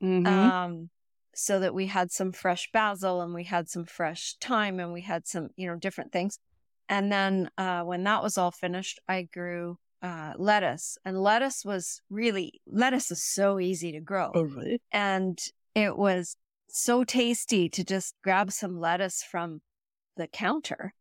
Mhm. 0.02 0.28
um, 0.28 0.90
so 1.34 1.60
that 1.60 1.74
we 1.74 1.88
had 1.88 2.12
some 2.12 2.32
fresh 2.32 2.70
basil 2.72 3.22
and 3.22 3.34
we 3.34 3.46
had 3.46 3.70
some 3.70 3.86
fresh 3.86 4.36
thyme 4.40 4.80
and 4.80 4.94
we 4.94 5.02
had 5.02 5.28
some, 5.28 5.50
you 5.56 5.68
know, 5.68 5.76
different 5.76 6.12
things. 6.12 6.38
And 6.90 7.12
then 7.12 7.50
uh, 7.58 7.84
when 7.84 8.04
that 8.04 8.22
was 8.22 8.38
all 8.38 8.52
finished, 8.52 9.00
I 9.08 9.24
grew 9.24 9.78
uh, 10.02 10.34
lettuce. 10.38 10.98
And 11.06 11.22
lettuce 11.22 11.64
was 11.64 12.02
really, 12.10 12.62
lettuce 12.68 13.12
is 13.12 13.24
so 13.24 13.60
easy 13.60 13.92
to 13.92 14.00
grow. 14.02 14.32
Oh, 14.34 14.44
really? 14.44 14.82
And 14.92 15.40
it 15.74 15.98
was 15.98 16.36
so 16.68 17.04
tasty 17.04 17.70
to 17.70 17.84
just 17.84 18.16
grab 18.24 18.52
some 18.52 18.80
lettuce 18.80 19.24
from 19.24 19.62
the 20.18 20.28
counter 20.28 20.94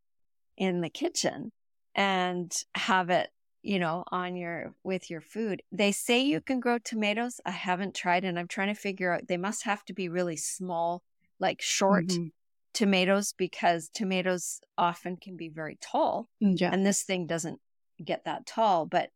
in 0.57 0.80
the 0.80 0.90
kitchen 0.90 1.52
and 1.95 2.52
have 2.75 3.11
it 3.11 3.30
you 3.62 3.78
know 3.78 4.04
on 4.10 4.36
your 4.36 4.74
with 4.82 5.10
your 5.10 5.20
food 5.20 5.62
they 5.70 5.92
say 5.92 6.20
you 6.20 6.40
can 6.40 6.60
grow 6.60 6.78
tomatoes 6.78 7.40
i 7.44 7.50
haven't 7.50 7.94
tried 7.94 8.24
and 8.24 8.38
i'm 8.38 8.48
trying 8.48 8.72
to 8.72 8.80
figure 8.80 9.12
out 9.12 9.28
they 9.28 9.36
must 9.36 9.64
have 9.64 9.84
to 9.84 9.92
be 9.92 10.08
really 10.08 10.36
small 10.36 11.02
like 11.38 11.60
short 11.60 12.06
mm-hmm. 12.06 12.26
tomatoes 12.72 13.34
because 13.36 13.90
tomatoes 13.92 14.60
often 14.78 15.16
can 15.16 15.36
be 15.36 15.48
very 15.48 15.78
tall 15.80 16.28
mm, 16.42 16.58
yeah. 16.58 16.70
and 16.72 16.86
this 16.86 17.02
thing 17.02 17.26
doesn't 17.26 17.60
get 18.02 18.24
that 18.24 18.46
tall 18.46 18.86
but 18.86 19.10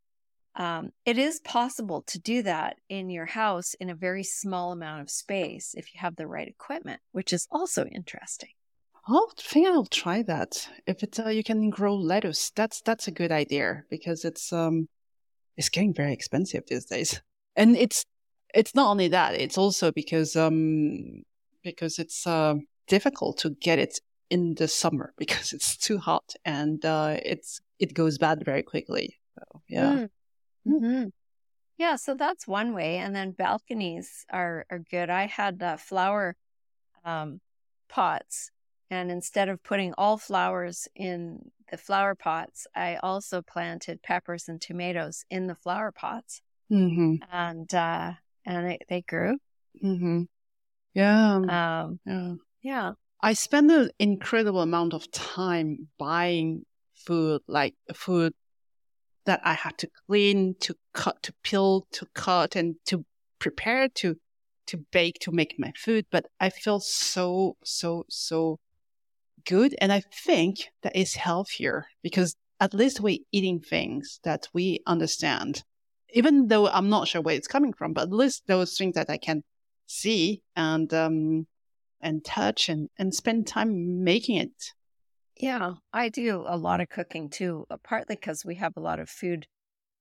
um, 0.57 0.91
it 1.03 1.17
is 1.17 1.41
possible 1.41 2.03
to 2.07 2.17
do 2.17 2.41
that 2.43 2.77
in 2.87 3.09
your 3.09 3.25
house 3.25 3.73
in 3.73 3.89
a 3.89 3.95
very 3.95 4.23
small 4.23 4.71
amount 4.71 5.01
of 5.01 5.09
space 5.09 5.73
if 5.75 5.93
you 5.93 5.99
have 5.99 6.15
the 6.15 6.27
right 6.27 6.47
equipment 6.47 7.01
which 7.11 7.33
is 7.33 7.47
also 7.51 7.85
interesting 7.85 8.49
I 9.07 9.21
think 9.37 9.67
I'll 9.67 9.85
try 9.85 10.23
that. 10.23 10.67
If 10.87 11.03
it's 11.03 11.19
uh, 11.19 11.29
you 11.29 11.43
can 11.43 11.69
grow 11.69 11.95
lettuce, 11.95 12.51
that's 12.55 12.81
that's 12.81 13.07
a 13.07 13.11
good 13.11 13.31
idea 13.31 13.83
because 13.89 14.25
it's 14.25 14.51
um 14.51 14.87
it's 15.57 15.69
getting 15.69 15.93
very 15.93 16.13
expensive 16.13 16.63
these 16.67 16.85
days, 16.85 17.21
and 17.55 17.77
it's 17.77 18.05
it's 18.53 18.73
not 18.73 18.89
only 18.89 19.07
that. 19.09 19.35
It's 19.35 19.57
also 19.57 19.91
because 19.91 20.35
um 20.35 21.23
because 21.63 21.99
it's 21.99 22.25
uh, 22.25 22.55
difficult 22.87 23.37
to 23.39 23.49
get 23.49 23.79
it 23.79 23.99
in 24.29 24.55
the 24.55 24.67
summer 24.67 25.13
because 25.17 25.53
it's 25.53 25.77
too 25.77 25.97
hot 25.97 26.33
and 26.43 26.83
uh, 26.85 27.17
it's 27.23 27.61
it 27.79 27.93
goes 27.93 28.17
bad 28.17 28.43
very 28.43 28.63
quickly. 28.63 29.17
So, 29.37 29.61
yeah. 29.67 29.97
Mm. 29.97 30.09
Mm-hmm. 30.67 31.03
Yeah, 31.77 31.97
so 31.97 32.15
that's 32.15 32.47
one 32.47 32.73
way, 32.73 32.97
and 32.97 33.15
then 33.15 33.31
balconies 33.31 34.25
are 34.31 34.65
are 34.71 34.79
good. 34.79 35.09
I 35.11 35.27
had 35.27 35.61
uh, 35.61 35.77
flower 35.77 36.35
um, 37.03 37.41
pots 37.89 38.49
and 38.89 39.11
instead 39.11 39.49
of 39.49 39.63
putting 39.63 39.93
all 39.97 40.17
flowers 40.17 40.87
in 40.95 41.51
the 41.71 41.77
flower 41.77 42.15
pots, 42.15 42.67
I 42.75 42.97
also 42.97 43.41
planted 43.41 44.01
peppers 44.01 44.47
and 44.47 44.61
tomatoes 44.61 45.25
in 45.29 45.47
the 45.47 45.55
flower 45.55 45.91
pots. 45.91 46.41
Mm-hmm. 46.71 47.15
And, 47.31 47.73
uh, 47.73 48.13
and 48.45 48.71
it, 48.71 48.83
they 48.89 49.01
grew. 49.01 49.37
Mm-hmm. 49.83 50.23
Yeah. 50.93 51.35
Um, 51.35 51.99
yeah. 52.05 52.33
Yeah. 52.61 52.91
I 53.21 53.33
spend 53.33 53.71
an 53.71 53.89
incredible 53.99 54.61
amount 54.61 54.93
of 54.93 55.09
time 55.11 55.87
buying 55.97 56.63
food, 56.93 57.41
like 57.47 57.75
food 57.93 58.33
that 59.25 59.41
I 59.43 59.53
had 59.53 59.77
to 59.79 59.89
clean, 60.05 60.55
to 60.61 60.75
cut, 60.93 61.23
to 61.23 61.33
peel, 61.43 61.87
to 61.93 62.05
cut, 62.13 62.55
and 62.55 62.75
to 62.85 63.05
prepare 63.39 63.89
to 63.89 64.15
to 64.67 64.77
bake 64.91 65.19
to 65.21 65.31
make 65.31 65.55
my 65.57 65.71
food. 65.75 66.05
But 66.11 66.25
I 66.39 66.49
feel 66.49 66.79
so 66.79 67.57
so 67.63 68.05
so 68.09 68.59
good. 69.45 69.75
And 69.79 69.91
I 69.91 70.01
think 70.25 70.69
that 70.83 70.95
is 70.95 71.15
healthier 71.15 71.87
because 72.01 72.35
at 72.59 72.73
least 72.73 72.99
we're 72.99 73.19
eating 73.31 73.59
things 73.59 74.19
that 74.23 74.47
we 74.53 74.79
understand. 74.87 75.63
Even 76.13 76.47
though 76.47 76.67
I'm 76.67 76.89
not 76.89 77.07
sure 77.07 77.21
where 77.21 77.35
it's 77.35 77.47
coming 77.47 77.73
from, 77.73 77.93
but 77.93 78.03
at 78.03 78.13
least 78.13 78.43
those 78.47 78.77
things 78.77 78.95
that 78.95 79.09
I 79.09 79.17
can 79.17 79.43
see 79.87 80.41
and 80.55 80.91
um 80.93 81.47
and 82.01 82.23
touch 82.23 82.69
and, 82.69 82.89
and 82.97 83.13
spend 83.13 83.47
time 83.47 84.03
making 84.03 84.37
it. 84.37 84.73
Yeah, 85.37 85.73
I 85.91 86.09
do 86.09 86.45
a 86.47 86.57
lot 86.57 86.81
of 86.81 86.89
cooking 86.89 87.29
too, 87.29 87.65
uh, 87.69 87.77
partly 87.83 88.15
because 88.15 88.45
we 88.45 88.55
have 88.55 88.73
a 88.77 88.81
lot 88.81 88.99
of 88.99 89.09
food 89.09 89.47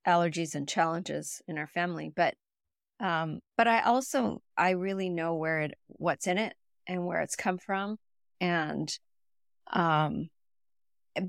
allergies 0.07 0.55
and 0.55 0.69
challenges 0.69 1.43
in 1.49 1.59
our 1.59 1.67
family, 1.67 2.13
but 2.15 2.35
um 3.01 3.41
but 3.57 3.67
I 3.67 3.83
also 3.83 4.41
I 4.57 4.71
really 4.71 5.09
know 5.09 5.35
where 5.35 5.61
it 5.61 5.75
what's 5.89 6.27
in 6.27 6.39
it 6.39 6.55
and 6.87 7.07
where 7.07 7.21
it's 7.21 7.37
come 7.37 7.59
from 7.59 7.99
and 8.41 8.97
um, 9.73 10.29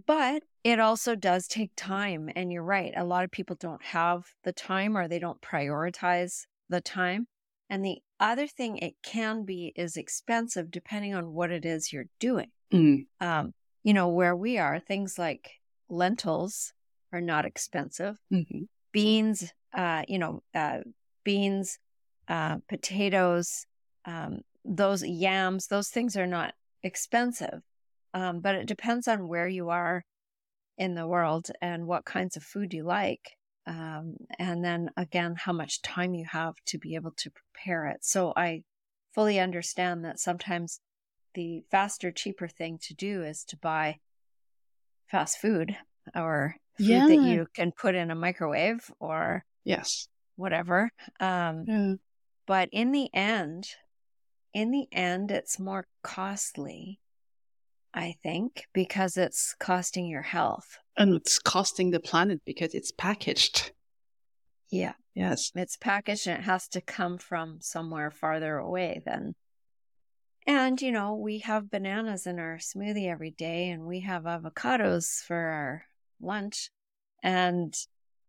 but 0.06 0.44
it 0.64 0.80
also 0.80 1.16
does 1.16 1.48
take 1.48 1.72
time. 1.76 2.30
And 2.36 2.52
you're 2.52 2.64
right. 2.64 2.94
A 2.96 3.04
lot 3.04 3.24
of 3.24 3.32
people 3.32 3.56
don't 3.60 3.84
have 3.84 4.24
the 4.44 4.52
time 4.52 4.98
or 4.98 5.08
they 5.08 5.20
don't 5.20 5.42
prioritize 5.42 6.46
the 6.70 6.82
time. 6.82 7.28
And 7.70 7.84
the 7.84 8.00
other 8.20 8.48
thing 8.48 8.78
it 8.78 8.96
can 9.04 9.44
be 9.44 9.74
is 9.76 9.98
expensive 9.98 10.72
depending 10.72 11.14
on 11.14 11.34
what 11.34 11.52
it 11.52 11.66
is 11.66 11.92
you're 11.92 12.10
doing. 12.20 12.52
Mm. 12.74 13.06
Um, 13.20 13.54
you 13.84 13.94
know, 13.94 14.10
where 14.10 14.36
we 14.36 14.58
are, 14.58 14.80
things 14.80 15.20
like 15.20 15.52
lentils 15.90 16.74
are 17.14 17.22
not 17.22 17.46
expensive. 17.46 18.18
Mm-hmm. 18.34 18.64
Beans, 18.92 19.52
uh, 19.74 20.04
you 20.08 20.18
know, 20.18 20.42
uh, 20.54 20.80
beans, 21.24 21.78
uh, 22.28 22.58
potatoes, 22.68 23.66
um, 24.06 24.40
those 24.64 25.04
yams, 25.04 25.68
those 25.68 25.90
things 25.90 26.18
are 26.18 26.28
not 26.28 26.54
expensive. 26.82 27.62
Um, 28.16 28.40
but 28.40 28.56
it 28.56 28.66
depends 28.66 29.10
on 29.10 29.28
where 29.28 29.48
you 29.48 29.70
are 29.70 30.06
in 30.78 30.96
the 30.96 31.06
world 31.06 31.52
and 31.62 31.86
what 31.86 32.06
kinds 32.06 32.38
of 32.38 32.44
food 32.44 32.74
you 32.74 32.84
like. 32.84 33.32
Um, 33.68 34.16
and 34.40 34.64
then 34.64 34.90
again, 34.96 35.36
how 35.38 35.52
much 35.52 35.82
time 35.82 36.16
you 36.16 36.26
have 36.32 36.56
to 36.68 36.78
be 36.78 36.96
able 36.96 37.12
to 37.18 37.30
prepare 37.30 37.88
it. 37.88 38.06
So 38.06 38.32
I 38.36 38.64
fully 39.14 39.38
understand 39.38 40.06
that 40.06 40.20
sometimes 40.20 40.80
the 41.34 41.64
faster, 41.70 42.10
cheaper 42.10 42.48
thing 42.48 42.80
to 42.84 42.94
do 42.94 43.22
is 43.22 43.44
to 43.46 43.58
buy 43.58 43.98
fast 45.08 45.40
food 45.40 45.76
or 46.16 46.56
food 46.78 46.86
yeah. 46.86 47.08
that 47.08 47.22
you 47.22 47.48
can 47.54 47.74
put 47.74 47.96
in 47.96 48.12
a 48.12 48.16
microwave 48.16 48.90
or 49.00 49.44
yes, 49.66 50.08
whatever. 50.38 50.90
Um, 51.20 51.66
yeah. 51.68 51.94
But 52.48 52.70
in 52.72 52.94
the 52.94 53.10
end, 53.14 53.68
in 54.54 54.72
the 54.72 54.88
end, 54.94 55.32
it's 55.32 55.60
more 55.60 55.86
costly 56.02 57.00
I 57.96 58.18
think, 58.22 58.68
because 58.74 59.16
it's 59.16 59.56
costing 59.58 60.08
your 60.08 60.22
health. 60.22 60.78
And 60.98 61.16
it's 61.16 61.40
costing 61.40 61.92
the 61.92 62.02
planet 62.02 62.42
because 62.46 62.74
it's 62.74 62.92
packaged. 62.92 63.72
Yeah. 64.70 64.94
Yes. 65.14 65.54
It's 65.56 65.78
packaged 65.78 66.28
and 66.28 66.40
it 66.40 66.44
has 66.44 66.68
to 66.70 66.82
come 66.82 67.18
from 67.18 67.60
somewhere 67.62 68.12
farther 68.12 68.58
away 68.58 69.02
than. 69.06 69.34
And, 70.46 70.80
you 70.82 70.92
know, 70.92 71.16
we 71.16 71.40
have 71.40 71.72
bananas 71.72 72.28
in 72.28 72.38
our 72.38 72.58
smoothie 72.58 73.10
every 73.10 73.32
day 73.32 73.70
and 73.70 73.86
we 73.86 74.02
have 74.02 74.24
avocados 74.24 75.24
for 75.24 75.38
our 75.38 75.86
lunch. 76.22 76.70
And 77.24 77.74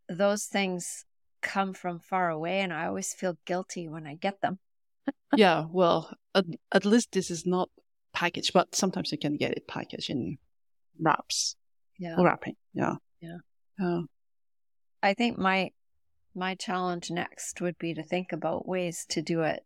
those 0.09 0.45
things 0.45 1.05
come 1.43 1.75
from 1.75 1.99
far 1.99 2.31
away. 2.31 2.61
And 2.61 2.73
I 2.73 2.87
always 2.87 3.13
feel 3.13 3.37
guilty 3.45 3.89
when 3.89 4.07
I 4.07 4.15
get 4.15 4.41
them. 4.41 4.61
yeah. 5.37 5.65
Well, 5.69 6.17
at, 6.35 6.45
at 6.73 6.85
least 6.85 7.11
this 7.13 7.31
is 7.33 7.45
not 7.47 7.69
package, 8.17 8.53
but 8.53 8.75
sometimes 8.75 9.13
you 9.13 9.19
can 9.19 9.37
get 9.37 9.53
it 9.53 9.69
packaged 9.69 10.09
in 10.09 10.39
wraps. 10.99 11.55
Yeah. 11.99 12.17
Wrapping. 12.19 12.57
Yeah. 12.73 12.95
Yeah. 13.21 13.39
Yeah. 13.79 14.01
I 15.03 15.15
think 15.15 15.39
my 15.39 15.71
my 16.35 16.55
challenge 16.55 17.11
next 17.11 17.61
would 17.61 17.79
be 17.79 17.95
to 17.95 18.03
think 18.03 18.33
about 18.33 18.67
ways 18.67 19.07
to 19.11 19.23
do 19.23 19.43
it 19.43 19.63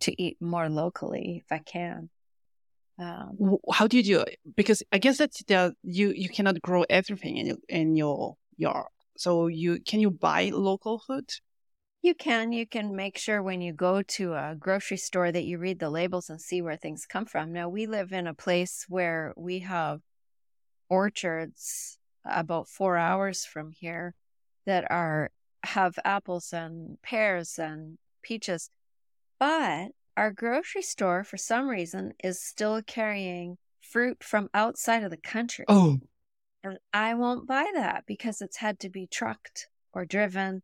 to 0.00 0.22
eat 0.22 0.36
more 0.40 0.68
locally 0.68 1.42
if 1.42 1.50
I 1.50 1.58
can. 1.58 2.10
Um, 2.98 3.56
How 3.72 3.86
do 3.86 3.96
you 3.96 4.02
do 4.02 4.20
it? 4.20 4.38
Because 4.56 4.82
I 4.92 4.98
guess 4.98 5.18
that 5.18 5.32
the, 5.48 5.74
you 5.82 6.12
you 6.14 6.28
cannot 6.28 6.60
grow 6.60 6.84
everything 6.88 7.38
in 7.38 7.46
your, 7.46 7.56
in 7.68 7.96
your 7.96 8.36
yard. 8.56 8.92
So 9.16 9.46
you 9.46 9.80
can 9.80 10.00
you 10.00 10.10
buy 10.10 10.50
local 10.52 10.98
food? 10.98 11.30
You 12.04 12.14
can. 12.14 12.52
You 12.52 12.66
can 12.66 12.94
make 12.94 13.16
sure 13.16 13.42
when 13.42 13.62
you 13.62 13.72
go 13.72 14.02
to 14.02 14.34
a 14.34 14.54
grocery 14.58 14.98
store 14.98 15.32
that 15.32 15.46
you 15.46 15.56
read 15.56 15.78
the 15.78 15.88
labels 15.88 16.28
and 16.28 16.38
see 16.38 16.60
where 16.60 16.76
things 16.76 17.06
come 17.06 17.24
from. 17.24 17.50
Now, 17.50 17.70
we 17.70 17.86
live 17.86 18.12
in 18.12 18.26
a 18.26 18.34
place 18.34 18.84
where 18.90 19.32
we 19.38 19.60
have 19.60 20.02
orchards 20.90 21.98
about 22.22 22.68
four 22.68 22.98
hours 22.98 23.46
from 23.46 23.70
here 23.70 24.14
that 24.66 24.84
are 24.90 25.30
have 25.62 25.98
apples 26.04 26.52
and 26.52 27.00
pears 27.00 27.58
and 27.58 27.96
peaches. 28.22 28.68
But 29.38 29.92
our 30.14 30.30
grocery 30.30 30.82
store, 30.82 31.24
for 31.24 31.38
some 31.38 31.68
reason, 31.68 32.12
is 32.22 32.38
still 32.38 32.82
carrying 32.82 33.56
fruit 33.80 34.22
from 34.22 34.50
outside 34.52 35.04
of 35.04 35.10
the 35.10 35.16
country. 35.16 35.64
Oh. 35.68 36.00
And 36.62 36.76
I 36.92 37.14
won't 37.14 37.48
buy 37.48 37.64
that 37.74 38.04
because 38.06 38.42
it's 38.42 38.58
had 38.58 38.78
to 38.80 38.90
be 38.90 39.06
trucked 39.06 39.68
or 39.94 40.04
driven 40.04 40.60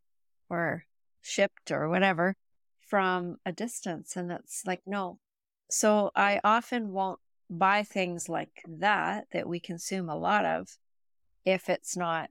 or 0.51 0.85
shipped 1.23 1.71
or 1.71 1.89
whatever 1.89 2.35
from 2.89 3.37
a 3.47 3.53
distance. 3.53 4.17
And 4.17 4.31
it's 4.33 4.63
like, 4.67 4.81
no. 4.87 5.19
So 5.71 6.11
I 6.17 6.41
often 6.43 6.91
won't 6.93 7.21
buy 7.49 7.83
things 7.83 8.29
like 8.29 8.63
that 8.69 9.27
that 9.33 9.49
we 9.49 9.61
consume 9.61 10.09
a 10.09 10.17
lot 10.17 10.45
of 10.45 10.69
if 11.45 11.69
it's 11.69 11.97
not 11.97 12.31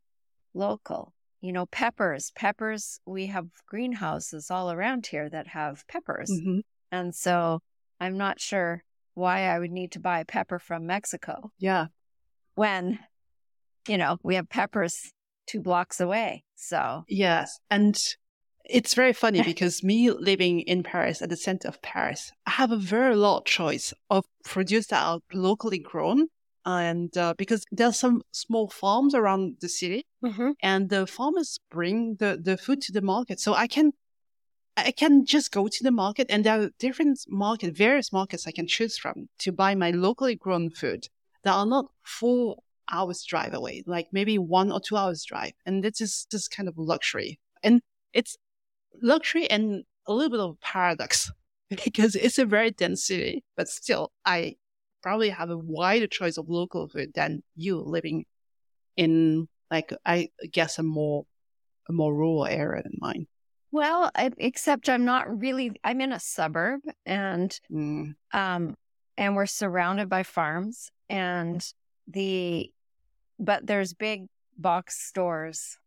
local. 0.53 1.13
You 1.41 1.53
know, 1.53 1.65
peppers, 1.67 2.31
peppers, 2.35 2.99
we 3.05 3.27
have 3.27 3.47
greenhouses 3.65 4.51
all 4.51 4.71
around 4.71 5.07
here 5.07 5.29
that 5.29 5.47
have 5.47 5.87
peppers. 5.87 6.29
Mm-hmm. 6.29 6.59
And 6.91 7.15
so 7.15 7.61
I'm 7.99 8.17
not 8.17 8.41
sure 8.41 8.83
why 9.13 9.43
I 9.47 9.59
would 9.59 9.71
need 9.71 9.93
to 9.93 9.99
buy 9.99 10.19
a 10.19 10.25
pepper 10.25 10.59
from 10.59 10.85
Mexico 10.85 11.51
Yeah. 11.57 11.87
when, 12.55 12.99
you 13.87 13.97
know, 13.97 14.17
we 14.23 14.35
have 14.35 14.49
peppers 14.49 15.11
two 15.47 15.61
blocks 15.61 15.99
away. 15.99 16.43
So, 16.55 17.03
Yes. 17.07 17.59
And 17.69 17.97
it's 18.69 18.93
very 18.93 19.13
funny 19.13 19.41
because 19.51 19.83
me 19.83 20.11
living 20.11 20.61
in 20.61 20.83
Paris, 20.83 21.21
at 21.21 21.29
the 21.29 21.37
center 21.37 21.67
of 21.67 21.81
Paris, 21.81 22.31
I 22.45 22.51
have 22.51 22.71
a 22.71 22.77
very 22.77 23.15
lot 23.15 23.45
choice 23.45 23.93
of 24.09 24.25
produce 24.45 24.87
that 24.87 25.03
are 25.03 25.19
locally 25.33 25.79
grown. 25.79 26.27
And 26.65 27.15
uh, 27.17 27.33
because 27.37 27.65
there's 27.71 27.97
some 27.97 28.21
small 28.31 28.69
farms 28.69 29.15
around 29.15 29.57
the 29.61 29.69
city, 29.69 30.05
and 30.61 30.89
the 30.89 31.07
farmers 31.07 31.57
bring 31.71 32.15
the, 32.15 32.39
the 32.41 32.57
food 32.57 32.81
to 32.81 32.91
the 32.91 33.01
market. 33.01 33.39
So 33.39 33.53
I 33.53 33.65
can 33.65 33.93
I 34.77 34.91
can 34.91 35.25
just 35.25 35.51
go 35.51 35.67
to 35.67 35.83
the 35.83 35.91
market 35.91 36.27
and 36.29 36.43
there 36.43 36.61
are 36.61 36.69
different 36.79 37.19
market, 37.27 37.75
various 37.75 38.13
markets 38.13 38.47
I 38.47 38.51
can 38.51 38.67
choose 38.67 38.97
from 38.97 39.27
to 39.39 39.51
buy 39.51 39.75
my 39.75 39.91
locally 39.91 40.35
grown 40.35 40.69
food 40.69 41.07
that 41.43 41.53
are 41.53 41.65
not 41.65 41.87
four 42.03 42.57
hours 42.89 43.23
drive 43.23 43.53
away, 43.53 43.83
like 43.85 44.07
maybe 44.11 44.37
one 44.37 44.71
or 44.71 44.79
two 44.79 44.95
hours 44.95 45.23
drive. 45.23 45.53
And 45.65 45.83
this 45.83 46.01
is 46.01 46.27
just 46.31 46.51
kind 46.51 46.69
of 46.69 46.77
luxury. 46.77 47.39
And 47.63 47.81
it's 48.13 48.37
luxury 49.01 49.49
and 49.49 49.83
a 50.07 50.13
little 50.13 50.29
bit 50.29 50.39
of 50.39 50.59
paradox 50.61 51.31
because 51.83 52.15
it's 52.15 52.37
a 52.37 52.45
very 52.45 52.71
dense 52.71 53.05
city, 53.05 53.43
but 53.55 53.67
still 53.69 54.11
I 54.25 54.55
probably 55.01 55.29
have 55.29 55.49
a 55.49 55.57
wider 55.57 56.07
choice 56.07 56.37
of 56.37 56.49
local 56.49 56.87
food 56.89 57.11
than 57.15 57.41
you 57.55 57.77
living 57.77 58.25
in 58.97 59.47
like 59.71 59.93
I 60.05 60.29
guess 60.51 60.77
a 60.79 60.83
more 60.83 61.25
a 61.87 61.93
more 61.93 62.13
rural 62.13 62.45
area 62.45 62.83
than 62.83 62.93
mine. 62.99 63.27
well, 63.71 64.11
I, 64.15 64.31
except 64.37 64.89
I'm 64.89 65.05
not 65.05 65.39
really, 65.39 65.71
I'm 65.83 66.01
in 66.01 66.11
a 66.11 66.19
suburb 66.19 66.81
and, 67.05 67.57
Mm. 67.71 68.15
um, 68.33 68.75
and 69.17 69.35
we're 69.35 69.45
surrounded 69.45 70.09
by 70.09 70.23
farms 70.23 70.91
and 71.09 71.63
the, 72.07 72.71
but 73.39 73.65
there's 73.65 73.93
big 73.93 74.27
box 74.57 74.99
stores, 74.99 75.77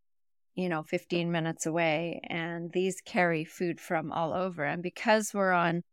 you 0.55 0.69
know, 0.69 0.83
15 0.83 1.31
minutes 1.31 1.65
away 1.65 2.19
and 2.23 2.71
these 2.71 3.01
carry 3.01 3.43
food 3.43 3.79
from 3.79 4.11
all 4.11 4.33
over. 4.33 4.63
And 4.63 4.83
because 4.83 5.33
we're 5.33 5.51
on 5.51 5.83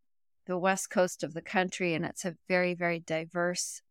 the 0.46 0.58
west 0.58 0.90
coast 0.90 1.22
of 1.22 1.32
the 1.32 1.42
country 1.42 1.94
and 1.94 2.04
it's 2.04 2.24
a 2.24 2.36
very, 2.48 2.74
very 2.74 3.00
diverse 3.00 3.82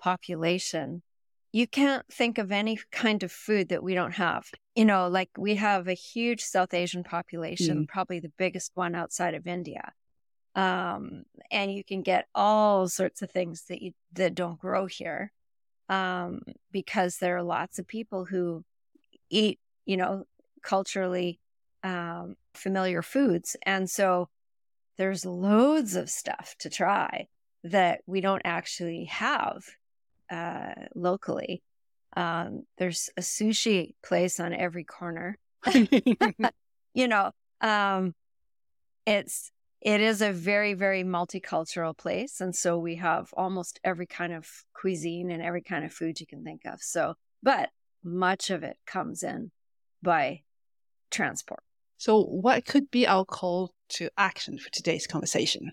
population, 0.00 1.02
you 1.52 1.66
can't 1.66 2.04
think 2.12 2.38
of 2.38 2.52
any 2.52 2.78
kind 2.92 3.22
of 3.22 3.32
food 3.32 3.68
that 3.68 3.82
we 3.82 3.94
don't 3.94 4.12
have. 4.12 4.50
You 4.74 4.84
know, 4.84 5.08
like 5.08 5.30
we 5.38 5.54
have 5.56 5.88
a 5.88 5.94
huge 5.94 6.42
South 6.42 6.74
Asian 6.74 7.04
population, 7.04 7.86
probably 7.86 8.20
the 8.20 8.32
biggest 8.36 8.72
one 8.74 8.94
outside 8.94 9.34
of 9.34 9.46
India. 9.46 9.92
Um, 10.54 11.22
and 11.50 11.72
you 11.72 11.84
can 11.84 12.02
get 12.02 12.26
all 12.34 12.88
sorts 12.88 13.22
of 13.22 13.30
things 13.30 13.64
that 13.68 13.80
you 13.80 13.92
that 14.12 14.34
don't 14.34 14.58
grow 14.58 14.86
here. 14.86 15.32
Um, 15.88 16.42
because 16.70 17.16
there 17.16 17.36
are 17.36 17.42
lots 17.42 17.78
of 17.78 17.86
people 17.86 18.26
who 18.26 18.62
eat, 19.30 19.58
you 19.88 19.96
know, 19.96 20.24
culturally 20.62 21.40
um, 21.82 22.36
familiar 22.54 23.00
foods. 23.00 23.56
And 23.64 23.88
so 23.88 24.28
there's 24.98 25.24
loads 25.24 25.96
of 25.96 26.10
stuff 26.10 26.54
to 26.60 26.68
try 26.68 27.26
that 27.64 28.02
we 28.06 28.20
don't 28.20 28.42
actually 28.44 29.06
have 29.06 29.64
uh, 30.30 30.74
locally. 30.94 31.62
Um, 32.14 32.64
there's 32.76 33.08
a 33.16 33.22
sushi 33.22 33.94
place 34.04 34.38
on 34.38 34.52
every 34.52 34.84
corner. 34.84 35.38
You 36.94 37.06
know, 37.06 37.30
um, 37.60 38.14
it's 39.06 39.52
it 39.80 40.00
is 40.00 40.20
a 40.20 40.32
very 40.32 40.74
very 40.74 41.04
multicultural 41.04 41.96
place, 41.96 42.40
and 42.40 42.56
so 42.56 42.76
we 42.76 42.96
have 42.96 43.28
almost 43.36 43.78
every 43.84 44.06
kind 44.06 44.32
of 44.32 44.48
cuisine 44.72 45.30
and 45.30 45.40
every 45.40 45.62
kind 45.62 45.84
of 45.84 45.92
food 45.92 46.18
you 46.18 46.26
can 46.26 46.42
think 46.42 46.62
of. 46.64 46.82
So, 46.82 47.14
but 47.40 47.68
much 48.02 48.50
of 48.50 48.64
it 48.64 48.78
comes 48.84 49.22
in 49.22 49.52
by 50.02 50.42
transport. 51.10 51.60
so 51.96 52.22
what 52.22 52.64
could 52.64 52.90
be 52.90 53.06
our 53.06 53.24
call 53.24 53.72
to 53.88 54.10
action 54.16 54.58
for 54.58 54.70
today's 54.70 55.06
conversation? 55.06 55.72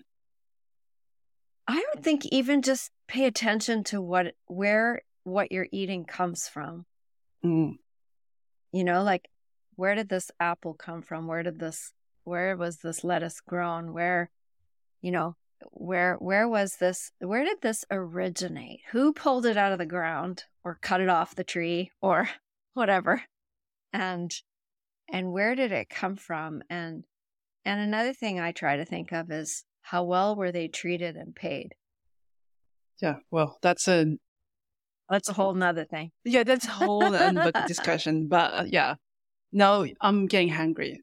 I 1.68 1.84
would 1.92 2.02
think 2.02 2.24
even 2.26 2.62
just 2.62 2.90
pay 3.08 3.26
attention 3.26 3.84
to 3.84 4.00
what 4.00 4.34
where 4.46 5.02
what 5.24 5.50
you're 5.50 5.68
eating 5.72 6.04
comes 6.04 6.48
from. 6.48 6.86
Mm. 7.44 7.78
You 8.72 8.84
know, 8.84 9.02
like 9.02 9.28
where 9.74 9.94
did 9.94 10.08
this 10.08 10.30
apple 10.38 10.74
come 10.74 11.02
from? 11.02 11.26
Where 11.26 11.42
did 11.42 11.58
this 11.58 11.92
where 12.24 12.56
was 12.56 12.78
this 12.78 13.04
lettuce 13.04 13.40
grown? 13.40 13.92
Where 13.92 14.30
you 15.02 15.10
know, 15.10 15.36
where 15.72 16.14
where 16.14 16.48
was 16.48 16.76
this 16.76 17.10
where 17.18 17.44
did 17.44 17.60
this 17.62 17.84
originate? 17.90 18.80
Who 18.92 19.12
pulled 19.12 19.46
it 19.46 19.56
out 19.56 19.72
of 19.72 19.78
the 19.78 19.86
ground 19.86 20.44
or 20.64 20.78
cut 20.80 21.00
it 21.00 21.08
off 21.08 21.34
the 21.34 21.44
tree 21.44 21.90
or 22.00 22.28
whatever? 22.74 23.22
And 23.96 24.30
and 25.10 25.32
where 25.32 25.54
did 25.54 25.72
it 25.72 25.88
come 25.88 26.16
from? 26.16 26.62
And 26.68 27.04
and 27.64 27.80
another 27.80 28.12
thing 28.12 28.38
I 28.38 28.52
try 28.52 28.76
to 28.76 28.84
think 28.84 29.10
of 29.10 29.30
is 29.30 29.64
how 29.80 30.04
well 30.04 30.36
were 30.36 30.52
they 30.52 30.68
treated 30.68 31.16
and 31.16 31.34
paid? 31.34 31.74
Yeah, 33.00 33.16
well, 33.30 33.56
that's 33.62 33.88
a 33.88 34.18
That's 35.08 35.30
a 35.30 35.32
whole 35.32 35.54
nother 35.54 35.86
thing. 35.86 36.10
yeah, 36.24 36.42
that's 36.44 36.66
a 36.66 36.72
whole 36.72 37.04
other 37.04 37.52
discussion. 37.66 38.28
But 38.28 38.52
uh, 38.52 38.64
yeah, 38.66 38.96
now 39.50 39.86
I'm 40.02 40.26
getting 40.26 40.50
hungry. 40.50 41.00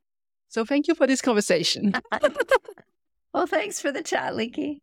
So 0.50 0.64
thank 0.64 0.88
you 0.88 0.94
for 0.94 1.08
this 1.08 1.22
conversation. 1.22 1.94
well, 3.34 3.48
thanks 3.48 3.80
for 3.80 3.92
the 3.92 4.04
chat, 4.04 4.34
Leekei. 4.34 4.82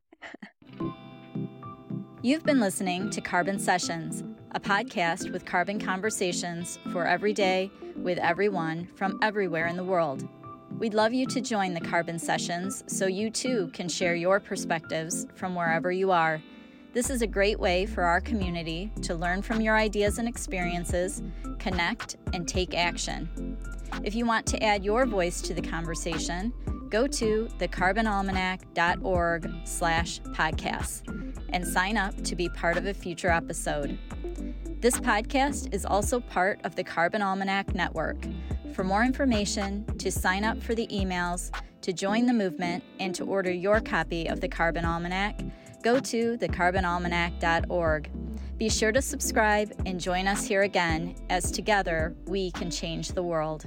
You've 2.23 2.43
been 2.45 2.59
listening 2.59 3.09
to 3.11 3.21
Carbon 3.21 3.59
Sessions, 3.59 4.25
a 4.51 4.59
podcast 4.61 5.33
with 5.33 5.45
carbon 5.45 5.79
conversations 5.79 6.79
for 6.93 7.07
every 7.07 7.33
day 7.33 7.71
with 8.03 8.19
everyone 8.19 8.89
from 8.95 9.19
everywhere 9.23 9.67
in 9.67 9.77
the 9.77 9.85
world. 9.85 10.29
We'd 10.79 10.95
love 10.95 11.13
you 11.13 11.27
to 11.27 11.41
join 11.41 11.75
the 11.75 11.81
Carbon 11.81 12.19
Sessions 12.19 12.85
so 12.87 13.07
you 13.07 13.31
too 13.31 13.71
can 13.73 13.89
share 13.89 14.15
your 14.15 14.41
perspectives 14.41 15.27
from 15.35 15.55
wherever 15.55 15.93
you 15.93 16.11
are. 16.11 16.43
This 16.93 17.11
is 17.11 17.23
a 17.23 17.27
great 17.27 17.61
way 17.61 17.87
for 17.87 18.03
our 18.03 18.21
community 18.21 18.91
to 19.03 19.15
learn 19.15 19.43
from 19.43 19.61
your 19.61 19.77
ideas 19.77 20.19
and 20.19 20.27
experiences, 20.27 21.23
connect, 21.59 22.17
and 22.33 22.49
take 22.49 22.75
action. 22.75 23.57
If 24.03 24.15
you 24.15 24.27
want 24.27 24.47
to 24.47 24.63
add 24.63 24.85
your 24.85 25.07
voice 25.07 25.41
to 25.43 25.55
the 25.55 25.63
conversation, 25.63 26.53
go 26.89 27.07
to 27.07 27.49
thecarbonalmanac.org 27.59 29.51
slash 29.65 30.21
podcasts 30.23 31.03
and 31.53 31.67
sign 31.67 31.97
up 31.97 32.21
to 32.25 32.35
be 32.35 32.49
part 32.49 32.77
of 32.77 32.87
a 32.87 32.95
future 32.95 33.31
episode. 33.31 33.99
This 34.81 34.99
podcast 34.99 35.75
is 35.75 35.85
also 35.85 36.21
part 36.21 36.59
of 36.65 36.75
the 36.75 36.83
Carbon 36.83 37.21
Almanac 37.21 37.75
Network. 37.75 38.17
For 38.73 38.83
more 38.83 39.05
information, 39.05 39.85
to 39.99 40.11
sign 40.11 40.43
up 40.43 40.63
for 40.63 40.75
the 40.75 40.87
emails, 40.87 41.51
to 41.83 41.93
join 41.93 42.25
the 42.25 42.33
movement, 42.33 42.83
and 42.99 43.15
to 43.15 43.27
order 43.27 43.51
your 43.51 43.83
copy 43.83 44.27
of 44.27 44.41
the 44.41 44.49
Carbon 44.49 44.87
Almanac, 44.87 45.39
go 45.83 46.01
to 46.01 46.39
thecarbonalmanac.org. 46.39 48.11
Be 48.57 48.71
sure 48.71 48.91
to 48.91 49.03
subscribe 49.03 49.71
and 49.85 50.01
join 50.01 50.27
us 50.27 50.47
here 50.47 50.63
again 50.63 51.15
as 51.29 51.51
together 51.51 52.15
we 52.25 52.51
can 52.51 52.71
change 52.71 53.09
the 53.09 53.23
world. 53.23 53.67